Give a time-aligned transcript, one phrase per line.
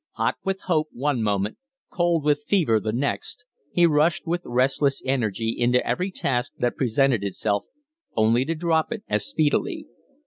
[0.13, 1.59] Hot with hope one moment,
[1.91, 7.23] cold with fever the next, he rushed with restless energy into every task that presented
[7.23, 7.65] itself
[8.15, 9.85] only to drop it as speedily.